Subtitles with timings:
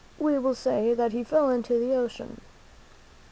[0.17, 2.41] we will say that he fell into the ocean."